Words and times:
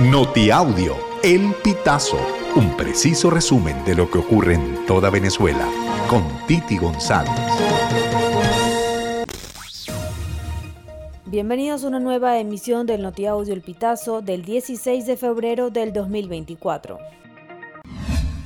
Notiaudio, 0.00 0.96
El 1.22 1.54
Pitazo, 1.62 2.18
un 2.56 2.76
preciso 2.76 3.30
resumen 3.30 3.84
de 3.84 3.94
lo 3.94 4.10
que 4.10 4.18
ocurre 4.18 4.54
en 4.54 4.84
toda 4.86 5.08
Venezuela, 5.08 5.68
con 6.10 6.24
Titi 6.48 6.76
González. 6.78 7.30
Bienvenidos 11.26 11.84
a 11.84 11.86
una 11.86 12.00
nueva 12.00 12.40
emisión 12.40 12.86
del 12.86 13.02
Notiaudio 13.02 13.54
El 13.54 13.62
Pitazo 13.62 14.20
del 14.20 14.44
16 14.44 15.06
de 15.06 15.16
febrero 15.16 15.70
del 15.70 15.92
2024. 15.92 16.98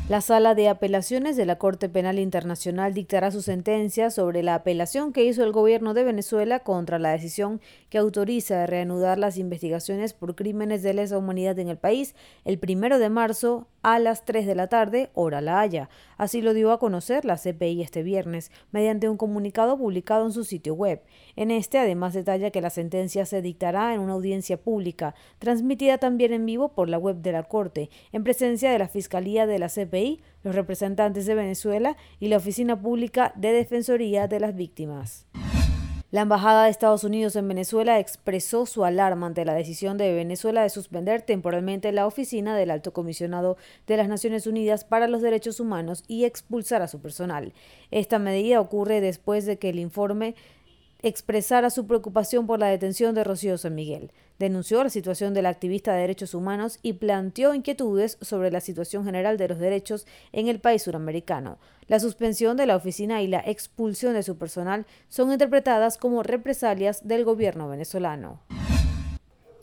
La 0.09 0.23
Sala 0.23 0.55
de 0.55 0.71
Apelaciones 0.71 1.37
de 1.37 1.45
la 1.45 1.59
Corte 1.59 1.91
Penal 1.91 2.19
Internacional 2.19 2.95
dictará 2.95 3.31
su 3.31 3.43
sentencia 3.43 4.11
sobre 4.11 4.43
la 4.43 4.55
apelación 4.55 5.13
que 5.13 5.23
hizo 5.27 5.45
el 5.45 5.53
gobierno 5.53 5.93
de 5.93 6.03
Venezuela 6.03 6.61
contra 6.61 6.99
la 6.99 7.11
decisión 7.11 7.61
que 7.91 7.99
autoriza 7.99 8.65
reanudar 8.65 9.19
las 9.19 9.37
investigaciones 9.37 10.15
por 10.15 10.35
crímenes 10.35 10.83
de 10.83 10.95
lesa 10.95 11.19
humanidad 11.19 11.59
en 11.59 11.69
el 11.69 11.77
país 11.77 12.15
el 12.47 12.59
primero 12.59 12.99
de 12.99 13.11
marzo 13.11 13.69
a 13.83 13.99
las 13.99 14.25
3 14.25 14.47
de 14.47 14.55
la 14.55 14.69
tarde, 14.69 15.11
hora 15.15 15.41
La 15.41 15.61
Haya. 15.61 15.89
Así 16.17 16.43
lo 16.43 16.53
dio 16.53 16.73
a 16.73 16.79
conocer 16.79 17.25
la 17.25 17.37
CPI 17.37 17.83
este 17.83 18.03
viernes, 18.03 18.51
mediante 18.73 19.09
un 19.09 19.17
comunicado 19.17 19.79
publicado 19.79 20.27
en 20.27 20.33
su 20.33 20.45
sitio 20.45 20.75
web. 20.75 21.03
En 21.37 21.51
este, 21.51 21.79
además, 21.79 22.13
detalla 22.13 22.51
que 22.51 22.61
la 22.61 22.71
sentencia 22.71 23.25
se 23.25 23.41
dictará 23.41 23.95
en 23.95 24.01
una 24.01 24.15
audiencia 24.15 24.57
pública, 24.57 25.15
transmitida 25.39 25.99
también 25.99 26.33
en 26.33 26.45
vivo 26.45 26.71
por 26.71 26.89
la 26.89 26.99
web 26.99 27.17
de 27.17 27.33
la 27.33 27.45
Corte, 27.45 27.89
en 28.13 28.25
presencia 28.25 28.73
de 28.73 28.79
la 28.79 28.89
Fiscalía 28.89 29.47
de 29.47 29.59
la 29.59 29.69
CPI, 29.69 29.98
los 30.43 30.55
representantes 30.55 31.27
de 31.27 31.35
Venezuela 31.35 31.97
y 32.21 32.29
la 32.29 32.37
Oficina 32.37 32.81
Pública 32.81 33.33
de 33.37 33.53
Defensoría 33.53 34.29
de 34.29 34.41
las 34.41 34.55
Víctimas. 34.55 35.27
La 36.11 36.23
Embajada 36.23 36.65
de 36.65 36.71
Estados 36.71 37.05
Unidos 37.05 37.37
en 37.37 37.47
Venezuela 37.49 37.99
expresó 37.99 38.65
su 38.65 38.83
alarma 38.87 39.27
ante 39.27 39.45
la 39.45 39.53
decisión 39.53 39.99
de 39.99 40.15
Venezuela 40.15 40.63
de 40.63 40.71
suspender 40.71 41.21
temporalmente 41.21 41.93
la 41.93 42.07
oficina 42.07 42.57
del 42.57 42.71
Alto 42.71 42.95
Comisionado 42.95 43.59
de 43.87 43.99
las 43.99 44.09
Naciones 44.09 44.47
Unidas 44.47 44.85
para 44.85 45.07
los 45.07 45.21
Derechos 45.21 45.61
Humanos 45.61 46.05
y 46.09 46.25
expulsar 46.25 46.81
a 46.81 46.89
su 46.89 47.03
personal. 47.03 47.53
Esta 47.91 48.19
medida 48.19 48.59
ocurre 48.59 49.03
después 49.03 49.45
de 49.45 49.59
que 49.59 49.69
el 49.69 49.79
informe 49.79 50.35
expresara 51.01 51.71
su 51.71 51.87
preocupación 51.87 52.47
por 52.47 52.59
la 52.59 52.67
detención 52.67 53.15
de 53.15 53.25
Rocío 53.25 53.57
San 53.59 53.75
Miguel. 53.75 54.11
Denunció 54.39 54.83
la 54.83 54.91
situación 54.91 55.35
de 55.35 55.43
la 55.43 55.49
activista 55.49 55.93
de 55.93 56.01
derechos 56.01 56.35
humanos 56.35 56.79
y 56.83 56.95
planteó 56.95 57.55
inquietudes 57.55 58.19
sobre 58.21 58.51
la 58.51 58.61
situación 58.61 59.05
general 59.05 59.37
de 59.37 59.49
los 59.49 59.59
derechos 59.59 60.07
en 60.33 60.49
el 60.49 60.61
país 60.61 60.83
suramericano. 60.83 61.59
La 61.87 62.01
suspensión 62.01 62.57
de 62.57 62.67
la 62.67 62.77
oficina 62.77 63.23
y 63.23 63.29
la 63.29 63.43
expulsión 63.47 64.15
de 64.15 64.23
su 64.23 64.37
personal 64.37 64.87
son 65.09 65.33
interpretadas 65.33 65.99
como 65.99 66.23
represalias 66.23 67.07
del 67.07 67.25
gobierno 67.25 67.69
venezolano. 67.69 68.41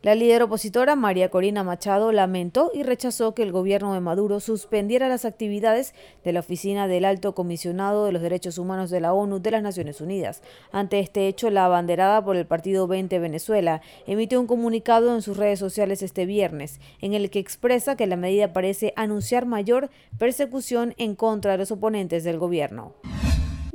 La 0.06 0.14
líder 0.14 0.44
opositora 0.44 0.96
María 0.96 1.32
Corina 1.32 1.64
Machado 1.64 2.12
lamentó 2.12 2.70
y 2.72 2.84
rechazó 2.84 3.34
que 3.34 3.42
el 3.42 3.52
gobierno 3.52 3.92
de 3.96 4.02
Maduro 4.02 4.40
suspendiera 4.40 5.10
las 5.10 5.26
actividades 5.26 5.96
de 6.24 6.32
la 6.32 6.42
Oficina 6.42 6.88
del 6.88 7.06
Alto 7.06 7.34
Comisionado 7.34 8.06
de 8.06 8.12
los 8.12 8.22
Derechos 8.22 8.60
Humanos 8.60 8.92
de 8.92 9.00
la 9.00 9.14
ONU 9.14 9.40
de 9.40 9.50
las 9.50 9.64
Naciones 9.64 10.02
Unidas. 10.02 10.44
Ante 10.72 11.00
este 11.00 11.28
hecho, 11.28 11.50
la 11.50 11.66
abanderada 11.66 12.24
por 12.24 12.36
el 12.36 12.46
partido 12.46 12.86
20 12.86 13.18
Venezuela 13.18 13.82
emitió 14.06 14.40
un 14.40 14.46
comunicado 14.46 15.16
en 15.16 15.24
sus 15.24 15.38
redes 15.38 15.58
sociales 15.58 16.04
este 16.04 16.28
viernes, 16.28 16.80
en 17.02 17.16
el 17.16 17.32
que 17.32 17.40
expresa 17.40 17.98
que 17.98 18.06
la 18.06 18.16
medida 18.16 18.54
parece 18.54 18.94
anunciar 18.96 19.48
mayor 19.48 19.90
persecución 20.20 20.94
en 20.98 21.16
contra 21.16 21.54
de 21.54 21.58
los 21.58 21.72
oponentes 21.72 22.24
del 22.24 22.38
gobierno. 22.38 22.94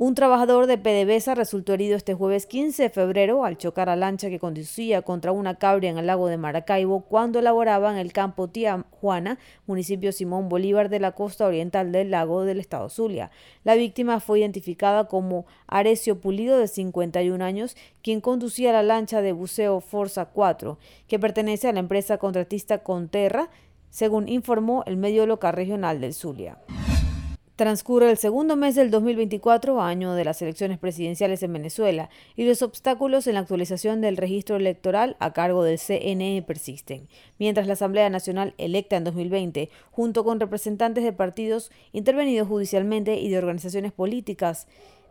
Un 0.03 0.15
trabajador 0.15 0.65
de 0.65 0.79
PDVSA 0.79 1.35
resultó 1.35 1.73
herido 1.73 1.95
este 1.95 2.15
jueves 2.15 2.47
15 2.47 2.81
de 2.81 2.89
febrero 2.89 3.45
al 3.45 3.59
chocar 3.59 3.87
a 3.87 3.95
lancha 3.95 4.31
que 4.31 4.39
conducía 4.39 5.03
contra 5.03 5.31
una 5.31 5.59
cabria 5.59 5.91
en 5.91 5.99
el 5.99 6.07
lago 6.07 6.27
de 6.27 6.37
Maracaibo 6.37 7.01
cuando 7.01 7.39
laboraba 7.39 7.91
en 7.91 7.99
el 7.99 8.11
campo 8.11 8.47
Tía 8.47 8.83
Juana, 8.89 9.37
municipio 9.67 10.11
Simón 10.11 10.49
Bolívar 10.49 10.89
de 10.89 10.99
la 10.99 11.11
costa 11.11 11.45
oriental 11.45 11.91
del 11.91 12.09
lago 12.09 12.45
del 12.45 12.59
estado 12.59 12.89
Zulia. 12.89 13.29
La 13.63 13.75
víctima 13.75 14.19
fue 14.19 14.39
identificada 14.39 15.07
como 15.07 15.45
Arecio 15.67 16.19
Pulido, 16.19 16.57
de 16.57 16.67
51 16.67 17.45
años, 17.45 17.77
quien 18.01 18.21
conducía 18.21 18.73
la 18.73 18.81
lancha 18.81 19.21
de 19.21 19.33
buceo 19.33 19.81
Forza 19.81 20.25
4, 20.25 20.79
que 21.07 21.19
pertenece 21.19 21.67
a 21.67 21.73
la 21.73 21.79
empresa 21.79 22.17
contratista 22.17 22.79
Conterra, 22.79 23.51
según 23.91 24.29
informó 24.29 24.83
el 24.87 24.97
medio 24.97 25.27
local 25.27 25.53
regional 25.53 26.01
del 26.01 26.15
Zulia. 26.15 26.57
Transcurre 27.61 28.09
el 28.09 28.17
segundo 28.17 28.55
mes 28.55 28.73
del 28.73 28.89
2024, 28.89 29.83
año 29.83 30.15
de 30.15 30.25
las 30.25 30.41
elecciones 30.41 30.79
presidenciales 30.79 31.43
en 31.43 31.53
Venezuela, 31.53 32.09
y 32.35 32.43
los 32.43 32.63
obstáculos 32.63 33.27
en 33.27 33.35
la 33.35 33.41
actualización 33.41 34.01
del 34.01 34.17
registro 34.17 34.55
electoral 34.55 35.15
a 35.19 35.31
cargo 35.31 35.63
del 35.63 35.77
CNE 35.77 36.41
persisten, 36.41 37.07
mientras 37.37 37.67
la 37.67 37.73
Asamblea 37.73 38.09
Nacional 38.09 38.55
electa 38.57 38.97
en 38.97 39.03
2020, 39.03 39.69
junto 39.91 40.23
con 40.23 40.39
representantes 40.39 41.03
de 41.03 41.13
partidos 41.13 41.71
intervenidos 41.91 42.47
judicialmente 42.47 43.19
y 43.19 43.29
de 43.29 43.37
organizaciones 43.37 43.91
políticas, 43.91 44.65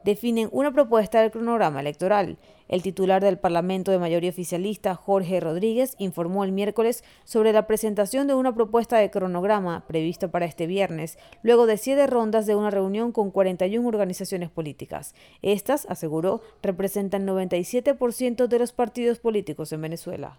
definen 0.05 0.49
una 0.53 0.73
propuesta 0.73 1.21
del 1.21 1.31
cronograma 1.31 1.81
electoral. 1.81 2.39
El 2.69 2.83
titular 2.83 3.21
del 3.23 3.39
Parlamento 3.39 3.91
de 3.91 3.99
mayoría 3.99 4.31
oficialista, 4.31 4.95
Jorge 4.95 5.41
Rodríguez, 5.41 5.97
informó 5.99 6.45
el 6.45 6.53
miércoles 6.53 7.03
sobre 7.25 7.53
la 7.53 7.67
presentación 7.67 8.29
de 8.29 8.35
una 8.35 8.55
propuesta 8.55 8.97
de 8.99 9.11
cronograma 9.11 9.87
prevista 9.89 10.29
para 10.29 10.47
este 10.47 10.69
viernes, 10.69 11.19
luego 11.43 11.67
de 11.67 11.77
siete 11.77 12.07
rondas 12.07 12.47
de 12.47 12.55
una 12.55 12.71
reunión 12.71 13.11
con 13.11 13.33
41 13.33 13.89
organizaciones 13.89 14.51
políticas. 14.51 15.15
Estas, 15.43 15.85
aseguró, 15.87 16.43
representan 16.63 17.27
97% 17.27 18.47
de 18.47 18.59
los 18.59 18.73
partidos 18.73 19.19
políticos 19.19 19.73
en 19.73 19.81
Venezuela. 19.83 20.39